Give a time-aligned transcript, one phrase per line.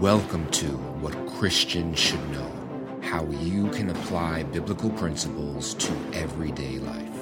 [0.00, 0.64] Welcome to
[1.02, 7.20] What Christians Should Know How You Can Apply Biblical Principles to Everyday Life.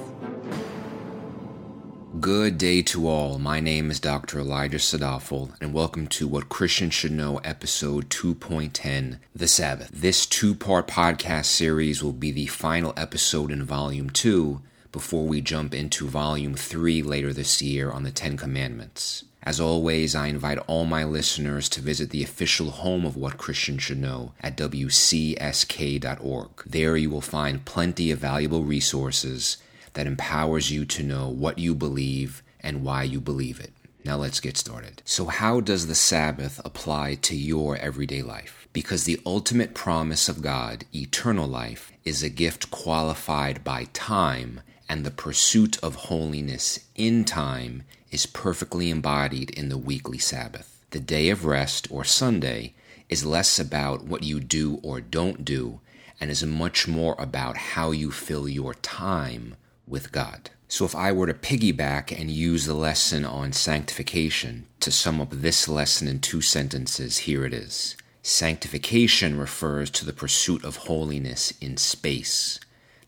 [2.21, 3.41] Good day to all.
[3.41, 4.39] My name is Dr.
[4.39, 9.91] Elijah Sadafel, and welcome to What Christians Should Know, episode 2.10 The Sabbath.
[9.93, 15.41] This two part podcast series will be the final episode in volume 2 before we
[15.41, 19.25] jump into volume 3 later this year on the Ten Commandments.
[19.49, 23.83] As always, I invite all my listeners to visit the official home of What Christians
[23.83, 26.51] Should Know at wcsk.org.
[26.67, 29.57] There you will find plenty of valuable resources
[29.95, 33.73] that empowers you to know what you believe and why you believe it.
[34.05, 35.01] Now let's get started.
[35.07, 38.69] So, how does the Sabbath apply to your everyday life?
[38.75, 45.07] Because the ultimate promise of God, eternal life, is a gift qualified by time, and
[45.07, 50.85] the pursuit of holiness in time is perfectly embodied in the weekly Sabbath.
[50.91, 52.75] The day of rest, or Sunday,
[53.09, 55.81] is less about what you do or don't do
[56.21, 59.55] and is much more about how you fill your time
[59.87, 60.51] with God.
[60.71, 65.31] So, if I were to piggyback and use the lesson on sanctification to sum up
[65.31, 67.97] this lesson in two sentences, here it is.
[68.23, 72.61] Sanctification refers to the pursuit of holiness in space.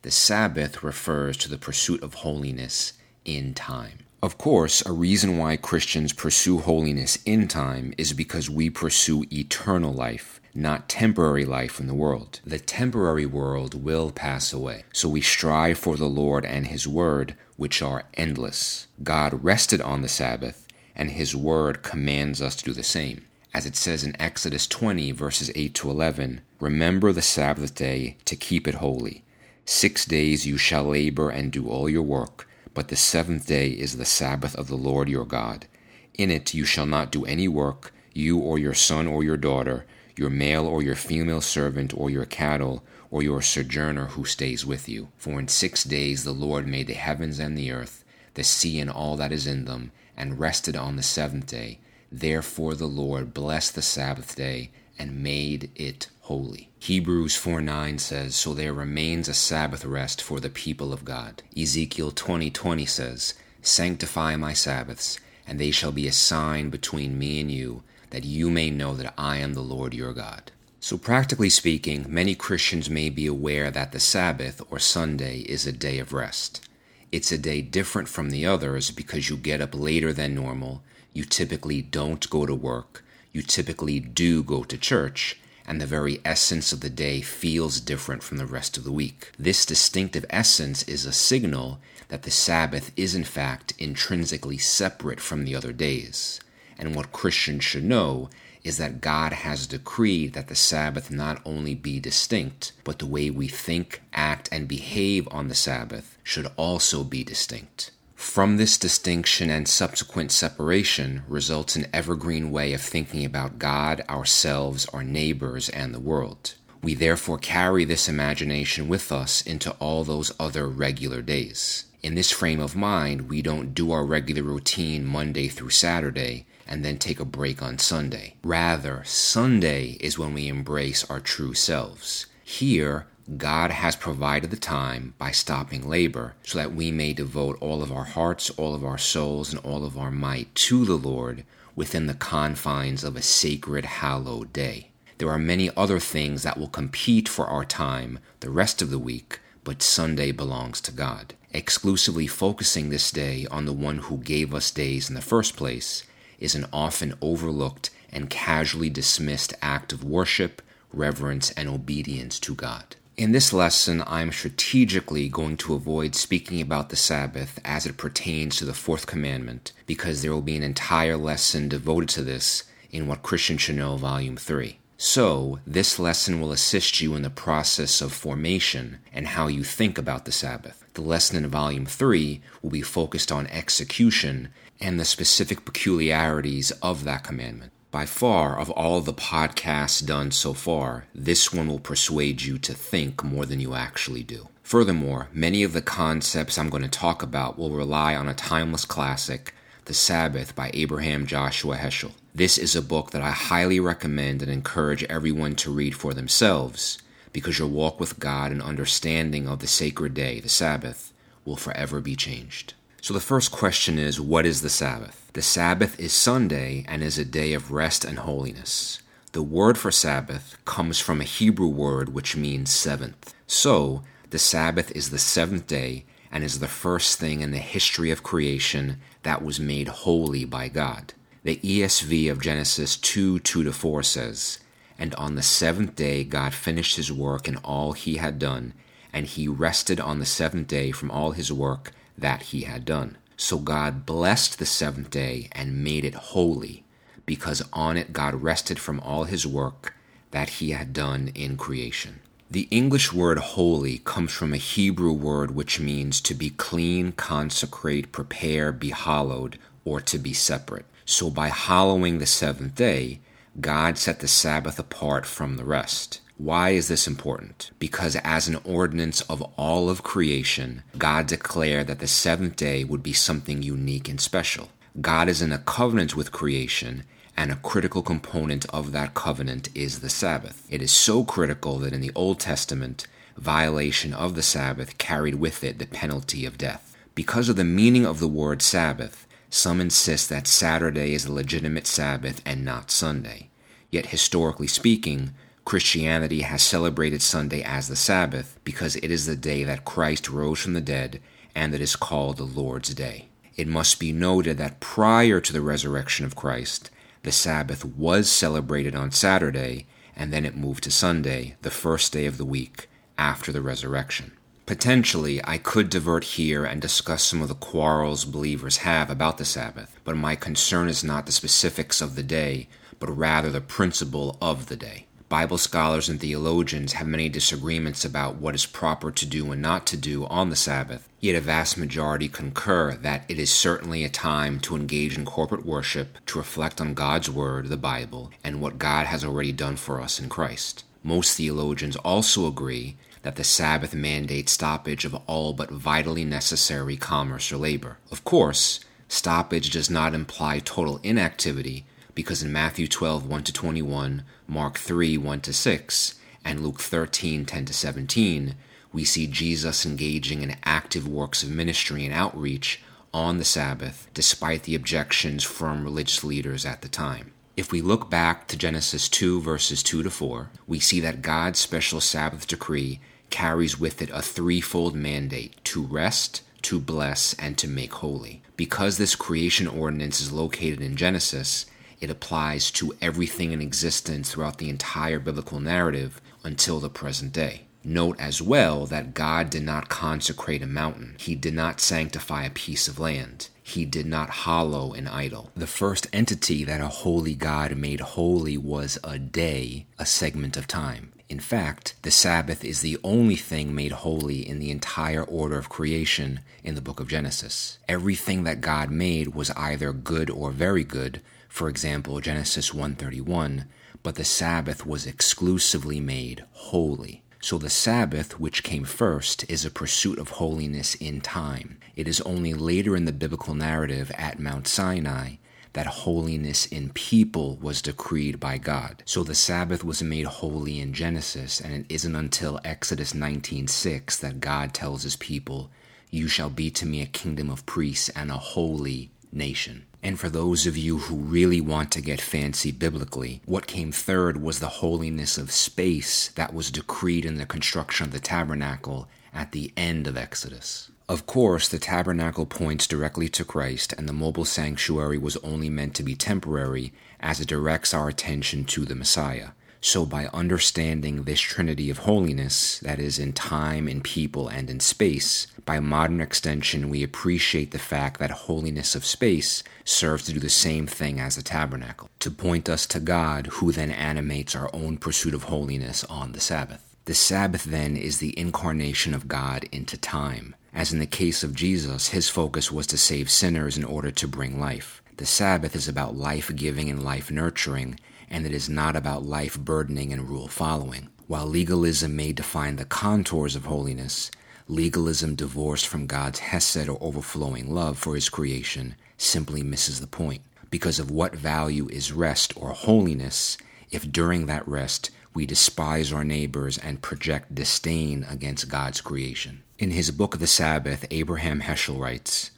[0.02, 2.94] The Sabbath refers to the pursuit of holiness
[3.26, 3.98] in time.
[4.22, 9.94] Of course, a reason why Christians pursue holiness in time is because we pursue eternal
[9.94, 12.40] life, not temporary life in the world.
[12.44, 17.34] The temporary world will pass away, so we strive for the Lord and His Word,
[17.56, 18.88] which are endless.
[19.02, 23.24] God rested on the Sabbath, and His Word commands us to do the same.
[23.54, 28.36] As it says in Exodus 20, verses 8 to 11 Remember the Sabbath day to
[28.36, 29.24] keep it holy.
[29.64, 33.96] Six days you shall labor and do all your work but the seventh day is
[33.96, 35.66] the Sabbath of the Lord your God.
[36.14, 39.86] In it you shall not do any work, you or your son or your daughter,
[40.16, 44.88] your male or your female servant or your cattle, or your sojourner who stays with
[44.88, 45.08] you.
[45.16, 48.04] For in six days the Lord made the heavens and the earth,
[48.34, 51.80] the sea and all that is in them, and rested on the seventh day.
[52.12, 56.68] Therefore the Lord blessed the Sabbath day and made it holy.
[56.78, 61.42] Hebrews 4 9 says, So there remains a Sabbath rest for the people of God.
[61.56, 67.40] Ezekiel 20 20 says, Sanctify my Sabbaths, and they shall be a sign between me
[67.40, 70.52] and you, that you may know that I am the Lord your God.
[70.80, 75.72] So, practically speaking, many Christians may be aware that the Sabbath, or Sunday, is a
[75.72, 76.68] day of rest.
[77.10, 80.82] It's a day different from the others because you get up later than normal,
[81.14, 83.02] you typically don't go to work,
[83.32, 88.22] you typically do go to church, and the very essence of the day feels different
[88.22, 89.30] from the rest of the week.
[89.38, 95.44] This distinctive essence is a signal that the Sabbath is in fact intrinsically separate from
[95.44, 96.40] the other days.
[96.76, 98.30] And what Christians should know
[98.64, 103.30] is that God has decreed that the Sabbath not only be distinct, but the way
[103.30, 107.90] we think, act, and behave on the Sabbath should also be distinct.
[108.20, 114.86] From this distinction and subsequent separation results an evergreen way of thinking about God, ourselves,
[114.92, 116.54] our neighbors, and the world.
[116.82, 121.86] We therefore carry this imagination with us into all those other regular days.
[122.02, 126.84] In this frame of mind, we don't do our regular routine Monday through Saturday and
[126.84, 128.36] then take a break on Sunday.
[128.44, 132.26] Rather, Sunday is when we embrace our true selves.
[132.44, 137.82] Here, God has provided the time by stopping labor so that we may devote all
[137.82, 141.44] of our hearts, all of our souls, and all of our might to the Lord
[141.76, 144.90] within the confines of a sacred, hallowed day.
[145.18, 148.98] There are many other things that will compete for our time the rest of the
[148.98, 151.34] week, but Sunday belongs to God.
[151.52, 156.04] Exclusively focusing this day on the one who gave us days in the first place
[156.38, 160.62] is an often overlooked and casually dismissed act of worship,
[160.92, 162.96] reverence, and obedience to God.
[163.20, 168.56] In this lesson, I'm strategically going to avoid speaking about the Sabbath as it pertains
[168.56, 173.06] to the fourth commandment, because there will be an entire lesson devoted to this in
[173.06, 174.78] What Christians Should Know, Volume 3.
[174.96, 179.98] So, this lesson will assist you in the process of formation and how you think
[179.98, 180.82] about the Sabbath.
[180.94, 184.48] The lesson in Volume 3 will be focused on execution
[184.80, 187.72] and the specific peculiarities of that commandment.
[187.90, 192.72] By far, of all the podcasts done so far, this one will persuade you to
[192.72, 194.48] think more than you actually do.
[194.62, 198.84] Furthermore, many of the concepts I'm going to talk about will rely on a timeless
[198.84, 199.54] classic,
[199.86, 202.12] The Sabbath by Abraham Joshua Heschel.
[202.32, 206.98] This is a book that I highly recommend and encourage everyone to read for themselves
[207.32, 211.12] because your walk with God and understanding of the sacred day, the Sabbath,
[211.44, 212.74] will forever be changed.
[213.02, 215.30] So the first question is what is the Sabbath?
[215.32, 219.00] The Sabbath is Sunday and is a day of rest and holiness.
[219.32, 223.34] The word for Sabbath comes from a Hebrew word which means seventh.
[223.46, 228.10] So, the Sabbath is the seventh day and is the first thing in the history
[228.10, 231.14] of creation that was made holy by God.
[231.42, 234.58] The ESV of Genesis 2 2 to 4 says,
[234.98, 238.74] And on the seventh day God finished his work and all he had done,
[239.10, 243.18] and he rested on the seventh day from all his work that he had done.
[243.36, 246.84] So God blessed the seventh day and made it holy,
[247.26, 249.94] because on it God rested from all his work
[250.30, 252.20] that he had done in creation.
[252.50, 258.12] The English word holy comes from a Hebrew word which means to be clean, consecrate,
[258.12, 260.86] prepare, be hallowed, or to be separate.
[261.04, 263.20] So by hallowing the seventh day,
[263.60, 266.20] God set the Sabbath apart from the rest.
[266.42, 267.70] Why is this important?
[267.78, 273.02] Because as an ordinance of all of creation, God declared that the seventh day would
[273.02, 274.70] be something unique and special.
[275.02, 277.04] God is in a covenant with creation,
[277.36, 280.66] and a critical component of that covenant is the Sabbath.
[280.70, 283.06] It is so critical that in the Old Testament,
[283.36, 286.96] violation of the Sabbath carried with it the penalty of death.
[287.14, 291.86] Because of the meaning of the word Sabbath, some insist that Saturday is a legitimate
[291.86, 293.50] Sabbath and not Sunday.
[293.90, 295.34] Yet, historically speaking,
[295.64, 300.60] Christianity has celebrated Sunday as the Sabbath because it is the day that Christ rose
[300.60, 301.20] from the dead
[301.54, 303.28] and it is called the Lord's Day.
[303.56, 306.90] It must be noted that prior to the resurrection of Christ,
[307.22, 309.86] the Sabbath was celebrated on Saturday
[310.16, 314.32] and then it moved to Sunday, the first day of the week after the resurrection.
[314.66, 319.44] Potentially, I could divert here and discuss some of the quarrels believers have about the
[319.44, 322.68] Sabbath, but my concern is not the specifics of the day,
[322.98, 325.06] but rather the principle of the day.
[325.30, 329.86] Bible scholars and theologians have many disagreements about what is proper to do and not
[329.86, 334.08] to do on the Sabbath, yet a vast majority concur that it is certainly a
[334.08, 338.76] time to engage in corporate worship, to reflect on God's Word, the Bible, and what
[338.76, 340.82] God has already done for us in Christ.
[341.04, 347.52] Most theologians also agree that the Sabbath mandates stoppage of all but vitally necessary commerce
[347.52, 347.98] or labor.
[348.10, 351.84] Of course, stoppage does not imply total inactivity
[352.20, 356.14] because in Matthew 12 1 to 21, Mark 3 1 to 6,
[356.44, 358.56] and Luke 13 10 to 17,
[358.92, 362.82] we see Jesus engaging in active works of ministry and outreach
[363.14, 367.32] on the Sabbath despite the objections from religious leaders at the time.
[367.56, 371.58] If we look back to Genesis 2, verses 2 to 4, we see that God's
[371.58, 373.00] special Sabbath decree
[373.30, 378.42] carries with it a threefold mandate to rest, to bless, and to make holy.
[378.58, 381.64] Because this creation ordinance is located in Genesis,
[382.00, 387.62] it applies to everything in existence throughout the entire biblical narrative until the present day.
[387.82, 391.16] Note as well that God did not consecrate a mountain.
[391.18, 393.48] He did not sanctify a piece of land.
[393.62, 395.50] He did not hollow an idol.
[395.56, 400.66] The first entity that a holy God made holy was a day, a segment of
[400.66, 401.12] time.
[401.30, 405.68] In fact, the Sabbath is the only thing made holy in the entire order of
[405.68, 407.78] creation in the book of Genesis.
[407.88, 413.66] Everything that God made was either good or very good, for example, Genesis 1:31,
[414.02, 417.22] but the Sabbath was exclusively made holy.
[417.42, 421.78] So the Sabbath, which came first, is a pursuit of holiness in time.
[421.96, 425.36] It is only later in the biblical narrative at Mount Sinai
[425.72, 429.02] that holiness in people was decreed by God.
[429.04, 434.40] So the Sabbath was made holy in Genesis, and it isn't until Exodus 19:6 that
[434.40, 435.70] God tells his people,
[436.10, 440.30] "You shall be to me a kingdom of priests and a holy nation." And for
[440.30, 444.68] those of you who really want to get fancy biblically, what came third was the
[444.68, 450.06] holiness of space that was decreed in the construction of the tabernacle at the end
[450.06, 450.90] of Exodus.
[451.08, 455.94] Of course, the tabernacle points directly to Christ, and the mobile sanctuary was only meant
[455.96, 459.48] to be temporary as it directs our attention to the Messiah.
[459.82, 464.78] So, by understanding this trinity of holiness, that is, in time, in people, and in
[464.78, 470.40] space, by modern extension, we appreciate the fact that holiness of space serves to do
[470.40, 474.68] the same thing as the tabernacle, to point us to God, who then animates our
[474.74, 476.84] own pursuit of holiness on the Sabbath.
[477.06, 480.54] The Sabbath, then, is the incarnation of God into time.
[480.74, 484.28] As in the case of Jesus, his focus was to save sinners in order to
[484.28, 485.02] bring life.
[485.16, 487.98] The Sabbath is about life giving and life nurturing,
[488.30, 491.08] and it is not about life burdening and rule following.
[491.26, 494.30] While legalism may define the contours of holiness,
[494.68, 500.42] legalism divorced from God's hesed or overflowing love for his creation simply misses the point.
[500.70, 503.58] Because of what value is rest or holiness
[503.90, 509.62] if during that rest we despise our neighbors and project disdain against God's creation?
[509.78, 512.50] In his book the Sabbath, Abraham Heschel writes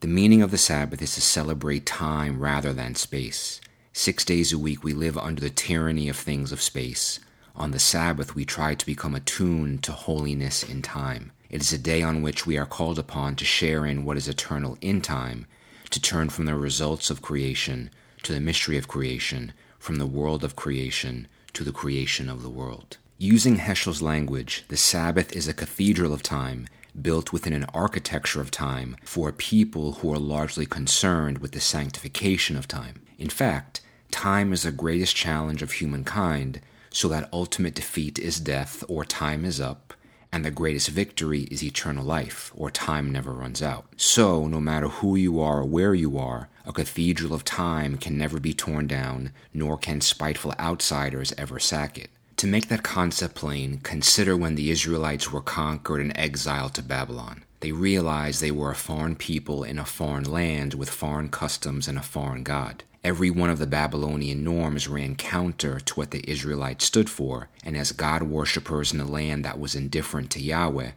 [0.00, 3.60] The meaning of the Sabbath is to celebrate time rather than space.
[4.02, 7.20] Six days a week, we live under the tyranny of things of space.
[7.54, 11.32] On the Sabbath, we try to become attuned to holiness in time.
[11.50, 14.26] It is a day on which we are called upon to share in what is
[14.26, 15.44] eternal in time,
[15.90, 17.90] to turn from the results of creation
[18.22, 22.48] to the mystery of creation, from the world of creation to the creation of the
[22.48, 22.96] world.
[23.18, 26.68] Using Heschel's language, the Sabbath is a cathedral of time
[27.02, 32.56] built within an architecture of time for people who are largely concerned with the sanctification
[32.56, 33.02] of time.
[33.18, 38.84] In fact, time is the greatest challenge of humankind, so that ultimate defeat is death
[38.88, 39.94] or time is up,
[40.32, 43.86] and the greatest victory is eternal life, or time never runs out.
[43.96, 48.16] So, no matter who you are or where you are, a cathedral of time can
[48.16, 52.10] never be torn down, nor can spiteful outsiders ever sack it.
[52.36, 57.44] To make that concept plain, consider when the Israelites were conquered and exiled to Babylon.
[57.60, 61.98] They realized they were a foreign people in a foreign land with foreign customs and
[61.98, 62.84] a foreign God.
[63.02, 67.74] Every one of the Babylonian norms ran counter to what the Israelites stood for, and
[67.74, 70.90] as God worshippers in a land that was indifferent to Yahweh,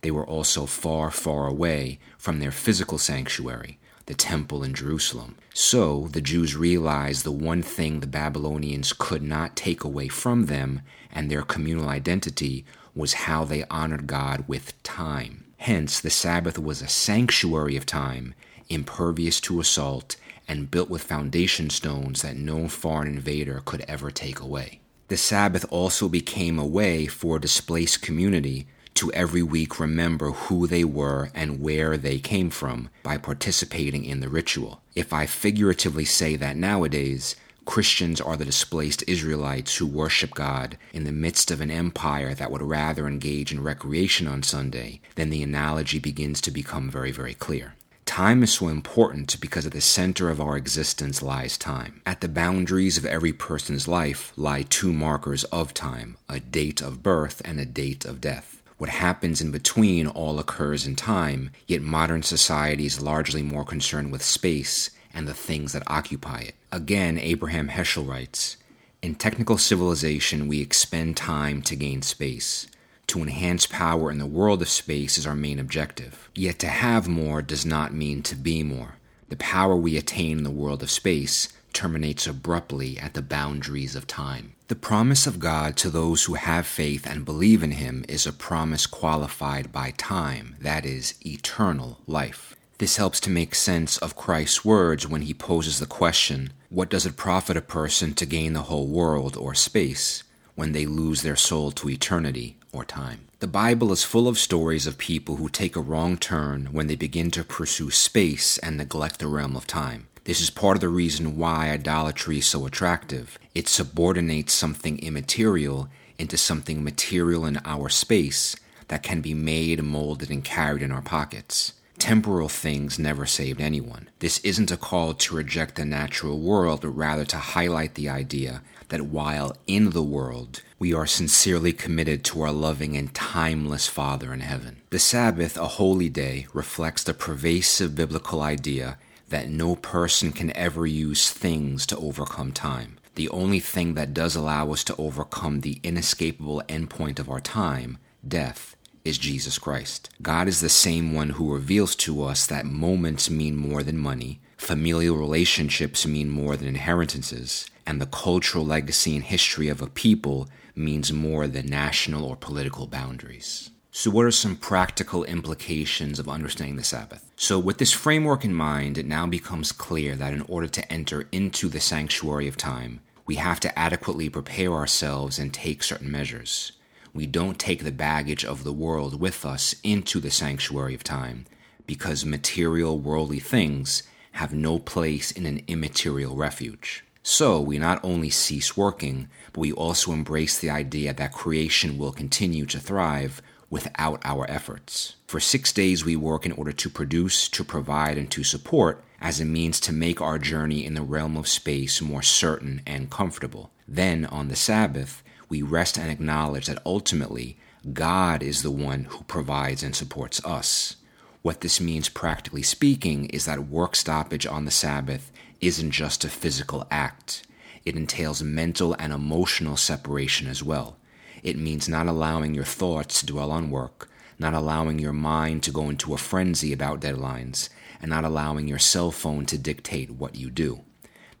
[0.00, 5.36] they were also far, far away from their physical sanctuary, the temple in Jerusalem.
[5.52, 10.80] So the Jews realized the one thing the Babylonians could not take away from them
[11.12, 12.64] and their communal identity
[12.94, 15.44] was how they honored God with time.
[15.58, 18.34] Hence, the Sabbath was a sanctuary of time,
[18.70, 20.16] impervious to assault,
[20.50, 24.80] and built with foundation stones that no foreign invader could ever take away.
[25.06, 30.66] The Sabbath also became a way for a displaced community to every week remember who
[30.66, 34.82] they were and where they came from by participating in the ritual.
[34.96, 41.04] If I figuratively say that nowadays, Christians are the displaced Israelites who worship God in
[41.04, 45.44] the midst of an empire that would rather engage in recreation on Sunday, then the
[45.44, 47.74] analogy begins to become very, very clear.
[48.10, 52.02] Time is so important because at the center of our existence lies time.
[52.04, 57.04] At the boundaries of every person's life lie two markers of time a date of
[57.04, 58.60] birth and a date of death.
[58.78, 64.10] What happens in between all occurs in time, yet modern society is largely more concerned
[64.10, 66.56] with space and the things that occupy it.
[66.72, 68.56] Again, Abraham Heschel writes
[69.02, 72.66] In technical civilization, we expend time to gain space.
[73.10, 76.30] To enhance power in the world of space is our main objective.
[76.36, 78.98] Yet to have more does not mean to be more.
[79.30, 84.06] The power we attain in the world of space terminates abruptly at the boundaries of
[84.06, 84.52] time.
[84.68, 88.32] The promise of God to those who have faith and believe in Him is a
[88.32, 92.54] promise qualified by time, that is, eternal life.
[92.78, 97.06] This helps to make sense of Christ's words when he poses the question What does
[97.06, 100.22] it profit a person to gain the whole world or space
[100.54, 103.20] when they lose their soul to eternity or time?
[103.40, 106.96] The Bible is full of stories of people who take a wrong turn when they
[106.96, 110.08] begin to pursue space and neglect the realm of time.
[110.24, 113.38] This is part of the reason why idolatry is so attractive.
[113.54, 118.54] It subordinates something immaterial into something material in our space
[118.88, 121.72] that can be made, molded, and carried in our pockets.
[121.98, 124.08] Temporal things never saved anyone.
[124.20, 128.62] This isn't a call to reject the natural world, but rather to highlight the idea
[128.90, 134.32] that while in the world, we are sincerely committed to our loving and timeless Father
[134.32, 134.82] in heaven.
[134.90, 138.98] The Sabbath, a holy day, reflects the pervasive biblical idea
[139.30, 142.98] that no person can ever use things to overcome time.
[143.14, 147.98] The only thing that does allow us to overcome the inescapable endpoint of our time,
[148.26, 150.10] death, is Jesus Christ.
[150.20, 154.40] God is the same one who reveals to us that moments mean more than money,
[154.56, 160.48] familial relationships mean more than inheritances, and the cultural legacy and history of a people
[160.76, 163.70] means more than national or political boundaries.
[163.90, 167.28] So, what are some practical implications of understanding the Sabbath?
[167.34, 171.26] So, with this framework in mind, it now becomes clear that in order to enter
[171.32, 176.70] into the sanctuary of time, we have to adequately prepare ourselves and take certain measures.
[177.12, 181.44] We don't take the baggage of the world with us into the sanctuary of time
[181.86, 187.02] because material worldly things have no place in an immaterial refuge.
[187.22, 192.12] So, we not only cease working, but we also embrace the idea that creation will
[192.12, 195.16] continue to thrive without our efforts.
[195.26, 199.38] For six days, we work in order to produce, to provide, and to support as
[199.38, 203.70] a means to make our journey in the realm of space more certain and comfortable.
[203.86, 207.58] Then, on the Sabbath, we rest and acknowledge that ultimately,
[207.92, 210.96] God is the one who provides and supports us.
[211.42, 215.30] What this means, practically speaking, is that work stoppage on the Sabbath
[215.60, 217.44] isn't just a physical act,
[217.84, 220.96] it entails mental and emotional separation as well.
[221.42, 225.70] It means not allowing your thoughts to dwell on work, not allowing your mind to
[225.70, 227.68] go into a frenzy about deadlines,
[228.00, 230.80] and not allowing your cell phone to dictate what you do.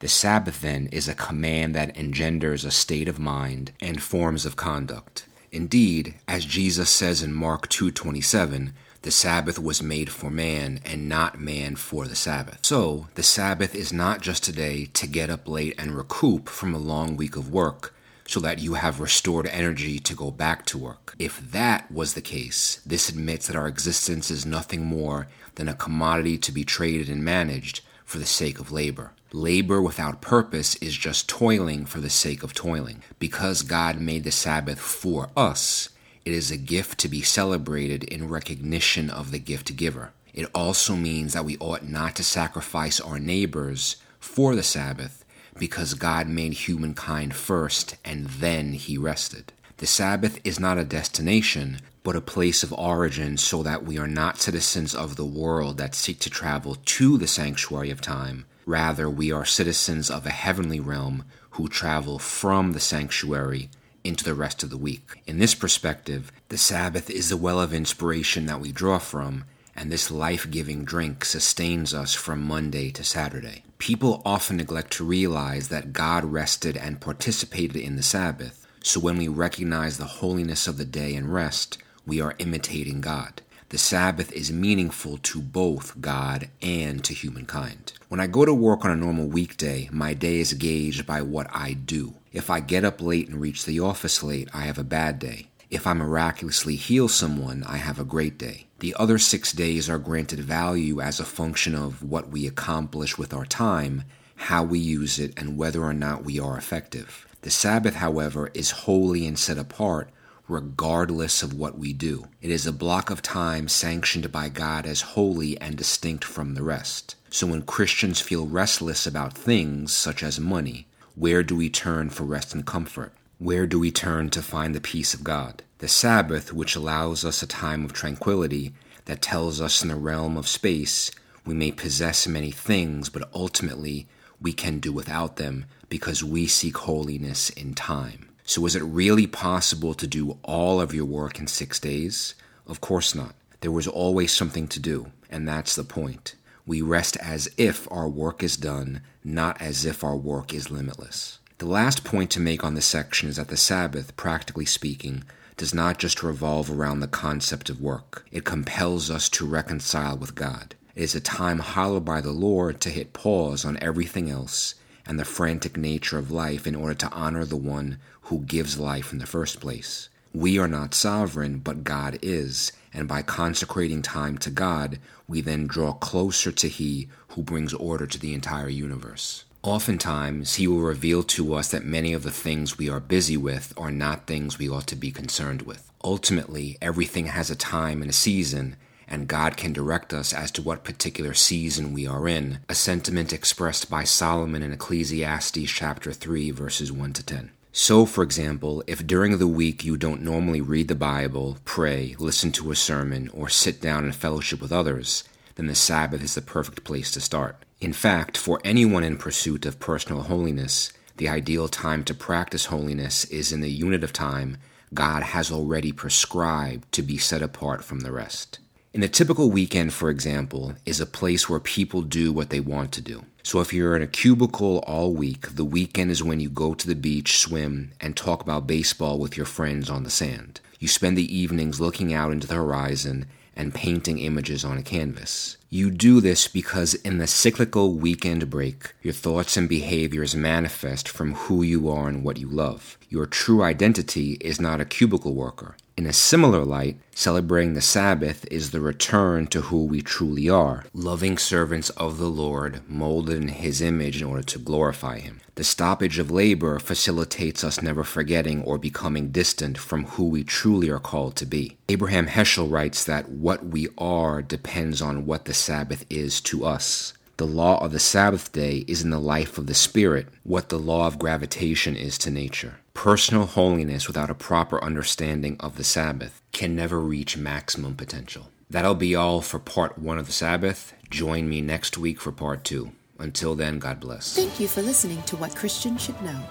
[0.00, 4.56] The Sabbath, then, is a command that engenders a state of mind and forms of
[4.56, 5.26] conduct.
[5.52, 11.40] Indeed, as Jesus says in Mark 2:27, the Sabbath was made for man and not
[11.40, 12.58] man for the Sabbath.
[12.62, 16.74] So, the Sabbath is not just a day to get up late and recoup from
[16.74, 17.94] a long week of work
[18.26, 21.14] so that you have restored energy to go back to work.
[21.18, 25.26] If that was the case, this admits that our existence is nothing more
[25.56, 29.12] than a commodity to be traded and managed for the sake of labor.
[29.32, 33.02] Labor without purpose is just toiling for the sake of toiling.
[33.18, 35.90] Because God made the Sabbath for us,
[36.30, 40.12] it is a gift to be celebrated in recognition of the gift giver.
[40.32, 45.24] It also means that we ought not to sacrifice our neighbors for the Sabbath
[45.58, 49.52] because God made humankind first and then he rested.
[49.78, 54.06] The Sabbath is not a destination, but a place of origin so that we are
[54.06, 58.44] not citizens of the world that seek to travel to the sanctuary of time.
[58.66, 63.68] Rather, we are citizens of a heavenly realm who travel from the sanctuary
[64.04, 65.22] into the rest of the week.
[65.26, 69.44] In this perspective, the Sabbath is the well of inspiration that we draw from,
[69.76, 73.62] and this life giving drink sustains us from Monday to Saturday.
[73.78, 79.18] People often neglect to realize that God rested and participated in the Sabbath, so when
[79.18, 83.42] we recognize the holiness of the day and rest, we are imitating God.
[83.70, 87.92] The Sabbath is meaningful to both God and to humankind.
[88.08, 91.46] When I go to work on a normal weekday, my day is gauged by what
[91.54, 92.14] I do.
[92.32, 95.48] If I get up late and reach the office late, I have a bad day.
[95.68, 98.66] If I miraculously heal someone, I have a great day.
[98.78, 103.34] The other six days are granted value as a function of what we accomplish with
[103.34, 104.04] our time,
[104.36, 107.26] how we use it, and whether or not we are effective.
[107.42, 110.10] The Sabbath, however, is holy and set apart
[110.50, 112.26] regardless of what we do.
[112.42, 116.62] It is a block of time sanctioned by God as holy and distinct from the
[116.62, 117.14] rest.
[117.30, 120.88] So when Christians feel restless about things such as money,
[121.20, 123.12] where do we turn for rest and comfort?
[123.36, 125.62] Where do we turn to find the peace of God?
[125.76, 128.72] The Sabbath, which allows us a time of tranquility
[129.04, 131.10] that tells us in the realm of space
[131.44, 134.06] we may possess many things, but ultimately
[134.40, 138.30] we can do without them because we seek holiness in time.
[138.44, 142.34] So, is it really possible to do all of your work in six days?
[142.66, 143.34] Of course not.
[143.60, 146.34] There was always something to do, and that's the point.
[146.70, 151.40] We rest as if our work is done, not as if our work is limitless.
[151.58, 155.24] The last point to make on this section is that the Sabbath, practically speaking,
[155.56, 158.24] does not just revolve around the concept of work.
[158.30, 160.76] It compels us to reconcile with God.
[160.94, 165.18] It is a time hallowed by the Lord to hit pause on everything else and
[165.18, 169.18] the frantic nature of life in order to honor the one who gives life in
[169.18, 170.08] the first place.
[170.32, 174.98] We are not sovereign, but God is, and by consecrating time to God,
[175.28, 179.44] we then draw closer to He who brings order to the entire universe.
[179.62, 183.72] Oftentimes, He will reveal to us that many of the things we are busy with
[183.76, 185.90] are not things we ought to be concerned with.
[186.02, 188.76] Ultimately, everything has a time and a season,
[189.06, 193.32] and God can direct us as to what particular season we are in, a sentiment
[193.32, 197.50] expressed by Solomon in Ecclesiastes chapter 3 verses 1 to 10.
[197.72, 202.50] So, for example, if during the week you don't normally read the Bible, pray, listen
[202.52, 205.22] to a sermon, or sit down in fellowship with others,
[205.54, 207.64] then the Sabbath is the perfect place to start.
[207.80, 213.24] In fact, for anyone in pursuit of personal holiness, the ideal time to practice holiness
[213.26, 214.56] is in the unit of time
[214.92, 218.58] God has already prescribed to be set apart from the rest.
[218.92, 222.90] In the typical weekend, for example, is a place where people do what they want
[222.92, 223.24] to do.
[223.42, 226.86] So if you're in a cubicle all week, the weekend is when you go to
[226.86, 230.60] the beach, swim, and talk about baseball with your friends on the sand.
[230.78, 233.26] You spend the evenings looking out into the horizon
[233.56, 235.56] and painting images on a canvas.
[235.68, 241.34] You do this because in the cyclical weekend break, your thoughts and behaviors manifest from
[241.34, 242.96] who you are and what you love.
[243.08, 245.76] Your true identity is not a cubicle worker.
[246.00, 250.86] In a similar light, celebrating the Sabbath is the return to who we truly are,
[250.94, 255.42] loving servants of the Lord, molded in His image in order to glorify Him.
[255.56, 260.88] The stoppage of labor facilitates us never forgetting or becoming distant from who we truly
[260.88, 261.76] are called to be.
[261.90, 267.12] Abraham Heschel writes that what we are depends on what the Sabbath is to us.
[267.40, 270.78] The law of the Sabbath day is in the life of the Spirit what the
[270.78, 272.80] law of gravitation is to nature.
[272.92, 278.50] Personal holiness without a proper understanding of the Sabbath can never reach maximum potential.
[278.68, 280.92] That'll be all for part one of the Sabbath.
[281.08, 282.92] Join me next week for part two.
[283.18, 284.36] Until then, God bless.
[284.36, 286.42] Thank you for listening to What Christians Should Know.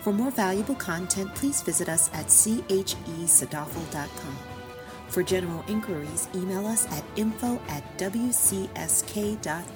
[0.00, 4.38] For more valuable content, please visit us at chesadafel.com.
[5.08, 9.66] For general inquiries, email us at info at wcsk.org.